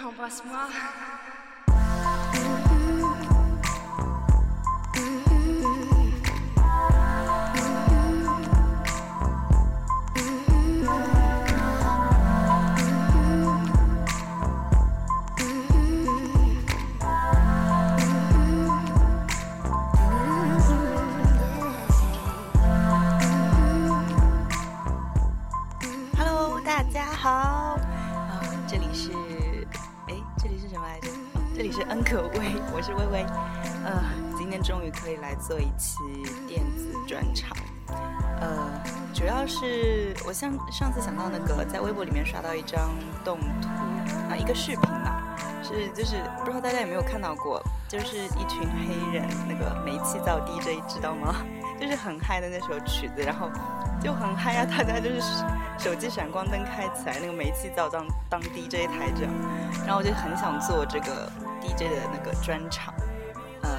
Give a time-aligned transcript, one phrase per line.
[0.00, 0.56] Embrasse-moi.
[26.16, 27.59] Hello，大家好，
[31.91, 33.25] 哦这里是恩可威，我是微微，
[33.83, 34.01] 呃，
[34.37, 35.97] 今天终于可以来做一期
[36.47, 37.55] 电子专场，
[38.39, 38.81] 呃，
[39.13, 42.89] 主要是我像上次想到那个在微博里面刷到一张
[43.25, 43.67] 动图
[44.29, 51.35] 啊、一个视频嘛，是就是不知道大家有没有看到过，就是一群黑人那个煤气灶 DJ 知道吗？
[51.79, 53.49] 就是很嗨的那首曲子，然后
[54.01, 54.65] 就很嗨啊！
[54.65, 55.21] 大家就是
[55.79, 59.33] 手机闪光灯开起来，那个煤气灶当当 DJ 台这样，
[59.83, 61.27] 然后我就很想做这个
[61.61, 62.93] DJ 的那个专场。
[63.61, 63.69] 呃，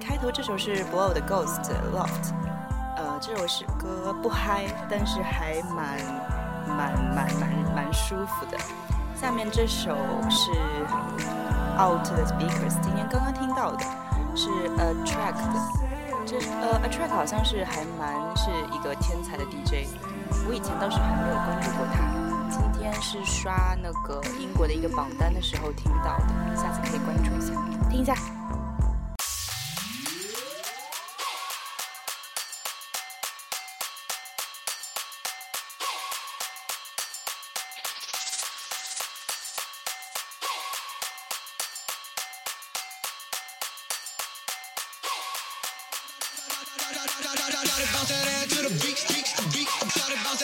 [0.00, 2.32] 开头这首是 Blow 的 Ghost Loft，
[2.96, 5.98] 呃，这首是歌不嗨，但是还蛮
[6.66, 8.56] 蛮蛮蛮蛮舒服的。
[9.14, 9.96] 下面这首
[10.30, 10.50] 是
[11.78, 13.78] Out the Speakers，今天刚刚听到的
[14.34, 15.60] 是 Attract 的。
[16.24, 19.88] 这呃，Attract 好像是还蛮是一个天才的 DJ，
[20.48, 22.31] 我以前倒是还没有关注过他。
[22.82, 27.54] 今天是刷那个英国的一个榜单的时候听到的，下次可以关注一下，
[27.88, 28.12] 听一下。
[47.80, 49.68] bounce that ass to the beat, beat, beat.
[49.68, 50.40] Shawty bounce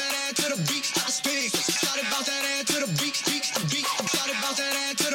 [2.27, 3.84] that ass to the beat, beat, beat.
[3.84, 5.08] Shawty bounce that ass to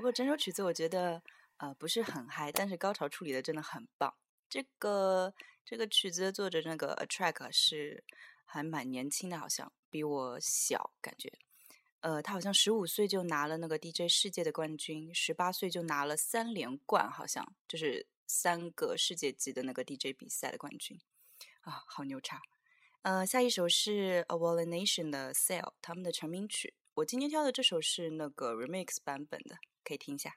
[0.00, 1.22] 不过整首曲子我觉得
[1.58, 4.14] 呃不是很嗨，但是高潮处理的真的很棒。
[4.48, 8.02] 这个这个曲子的作者那个 Attract 是
[8.46, 11.30] 还蛮年轻的，好像比我小感觉。
[12.00, 20.98] 呃，他好像十五岁就拿了那个 DJ 世界的冠军，十八岁就拿了三连冠，好像就是三个世界级的那个 DJ 比赛的冠军
[21.60, 22.40] 啊，好牛叉！
[23.02, 26.72] 呃，下一首是 A Wall Nation 的 Sale，他们的成名曲。
[26.94, 30.34] 我今天挑的这首是那个 Remix 版本的，可以听一下。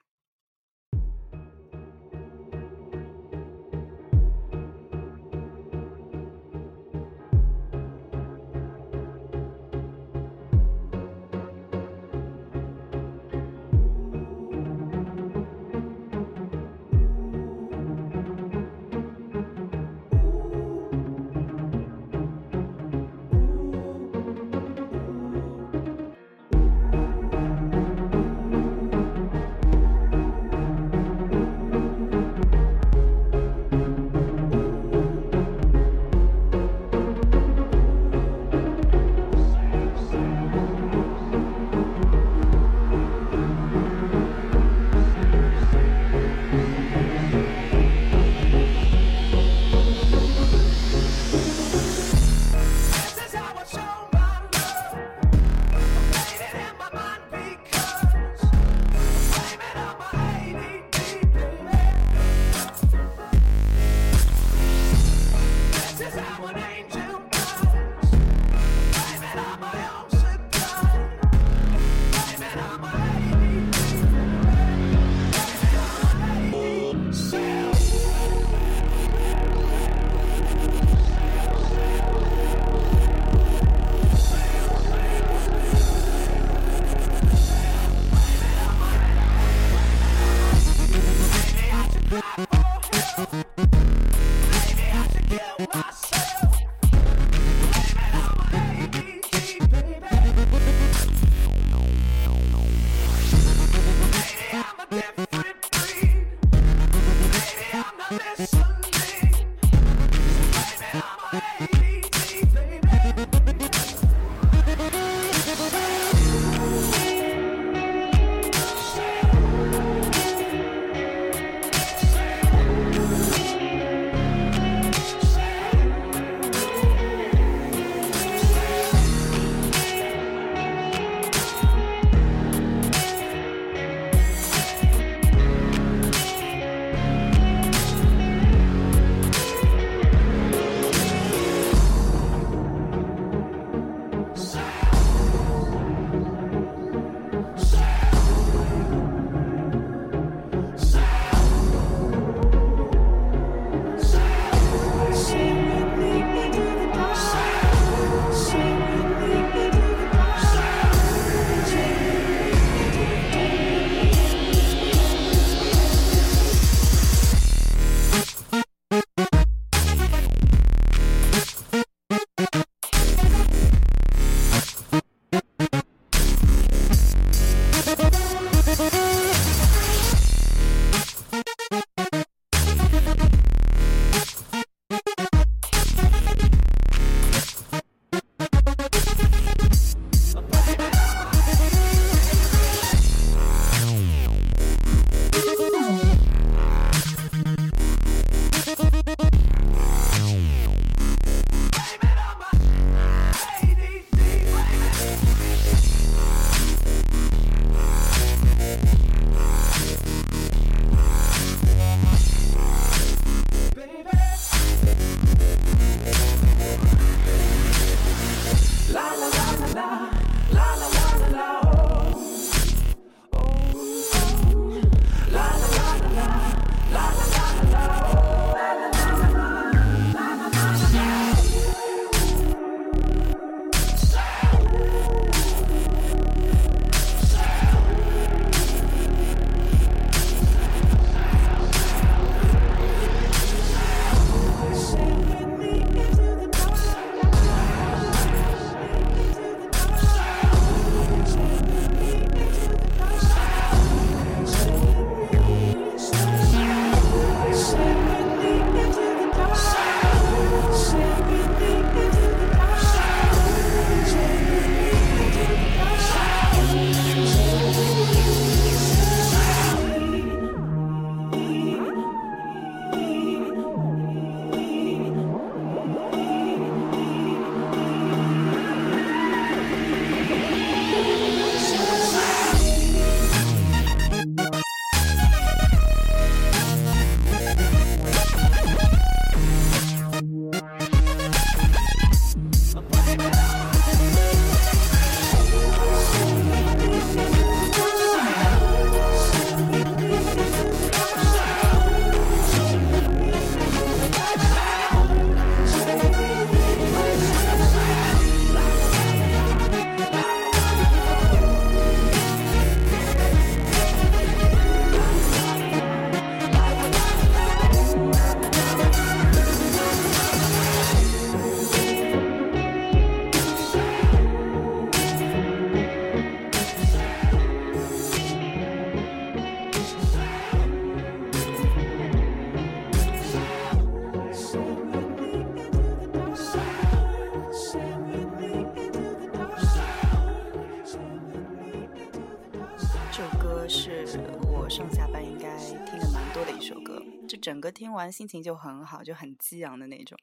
[343.16, 344.04] 这首歌是
[344.42, 345.56] 我上下班应该
[345.86, 350.18] 听的蛮多的一首歌，就整个听完心情就很好，就很激昂的那种。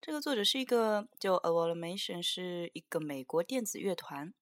[0.00, 4.32] 这个作者是一个，就 a v o l u m a t i o n 是一个美国电子乐团，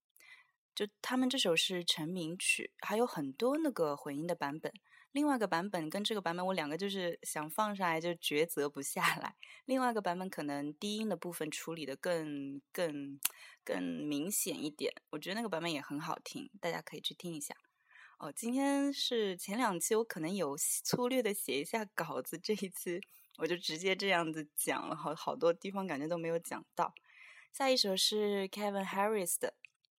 [0.76, 4.72] 就他们这首是成名曲，还有很多那个混音的版本。
[5.10, 9.34] 另外一个版本跟这个版本，我两个就是想放上来就抉择不下来。
[9.64, 13.18] 另外一个版本可能低音的部分处理的更更
[13.64, 17.56] 更明显一点，我觉得那个版本也很好听，大家可以去听一下。
[18.18, 23.00] 哦，今天是前两期我可能有粗略的写一下稿子，这一期
[23.36, 26.92] 我就直接这样子讲了，好好多地方感觉都没有讲到。
[27.52, 29.54] 下一首是 Kevin Harris 的，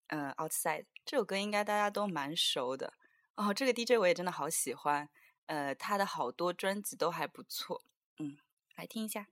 [0.07, 2.93] 呃，Outside 这首歌应该大家都蛮熟的。
[3.35, 5.09] 哦，这个 DJ 我也真的好喜欢，
[5.45, 7.81] 呃，他的好多专辑都还不错，
[8.17, 8.38] 嗯，
[8.75, 9.27] 来听一下。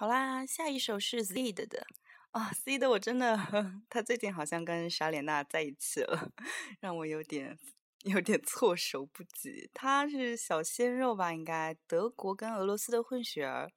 [0.00, 1.84] 好啦下一首是 Zed 的
[2.30, 3.36] 啊，Zed 我真的，
[3.90, 6.30] 他最近好像跟莎莲娜在一起了，
[6.78, 7.58] 让我有点
[8.04, 9.68] 有点措手不及。
[9.74, 11.32] 他是小鲜肉吧？
[11.34, 13.72] 应该德国跟俄罗斯的混血儿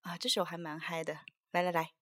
[0.00, 1.18] 啊，这首还蛮嗨的。
[1.52, 1.92] 来来来。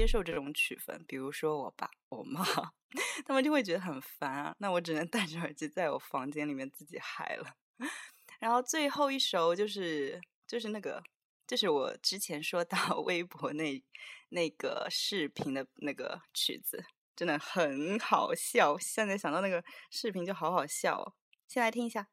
[0.00, 2.42] 接受这种曲风，比如说我爸我妈。
[3.26, 7.54] 他们就会觉得很烦啊，那我只能戴着耳机在我房间里面自己嗨了。
[8.40, 11.02] 然后最后一首就是就是那个，
[11.46, 13.84] 就是我之前说到 微博那
[14.30, 16.82] 那个视频的那个曲子，
[17.14, 18.78] 真的很好笑。
[18.78, 21.12] 现在想到那个视频就好好笑哦，
[21.46, 22.08] 先来听一下。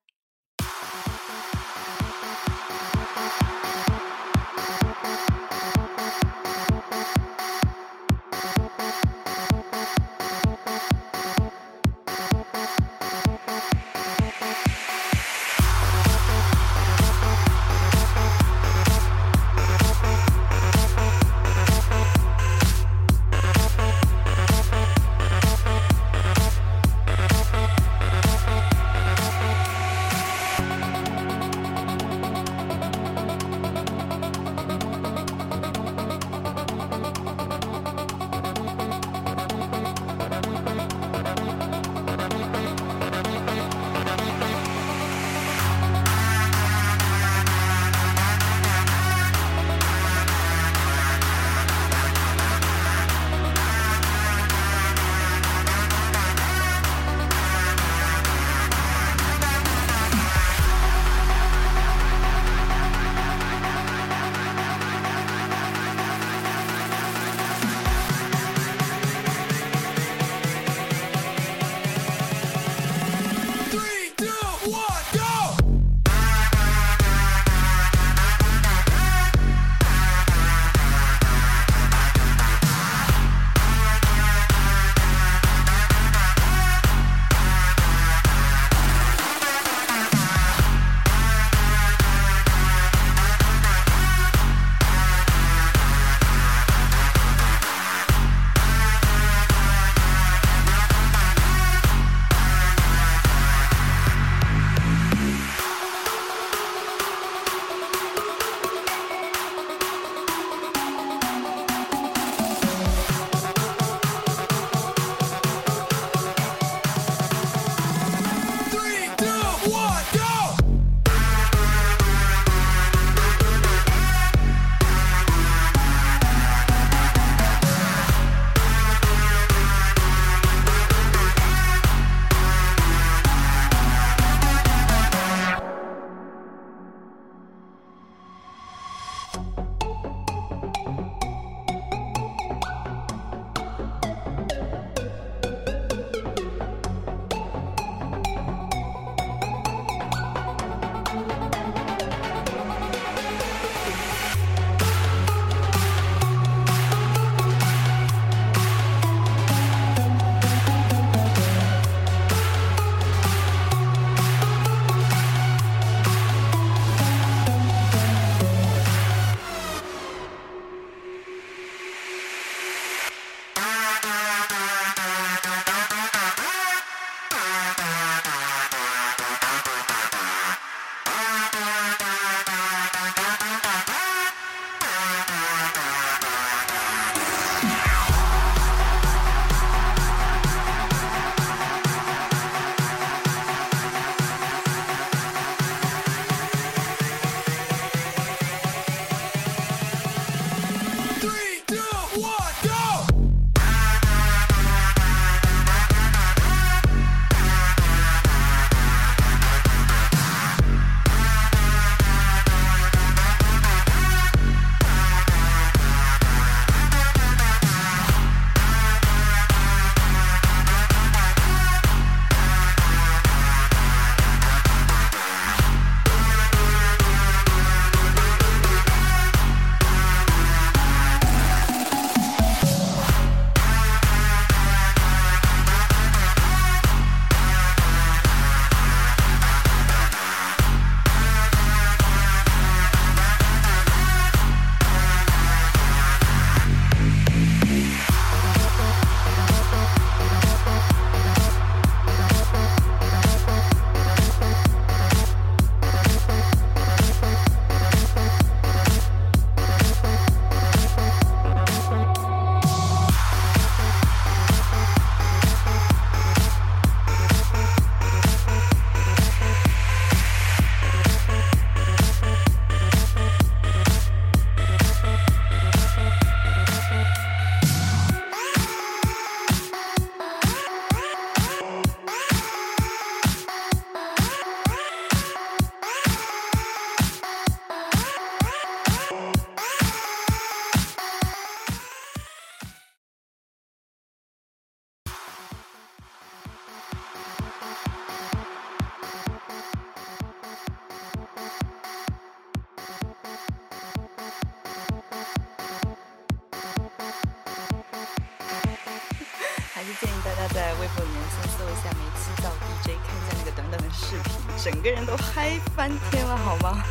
[310.88, 316.82] 在微博里面先搜一下煤气灶 DJ，看一下那个等等的视频，整个人都嗨翻天了，好吗？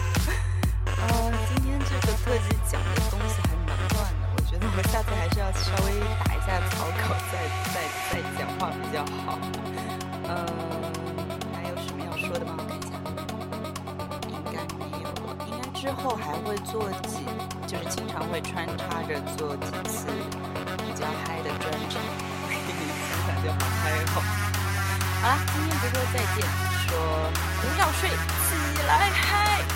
[0.85, 7.75] 呃，今天这个特辑讲的东西还蛮乱的，我觉得我下次还是要稍微打一下草稿，再再
[8.13, 9.39] 再讲话比较好。
[10.29, 10.31] 嗯，
[11.55, 12.55] 还有什么要说的吗？
[12.59, 12.93] 我看一下，
[14.29, 15.33] 应该没有了。
[15.47, 17.25] 应该之后还会做几，
[17.67, 20.07] 就是经常会穿插着做几次
[20.85, 22.03] 比较嗨的专场。
[23.47, 24.23] 就好嗨哦！
[25.23, 26.43] 好了，今天不说再见，
[26.89, 27.31] 说
[27.61, 29.76] 不要睡，起来嗨。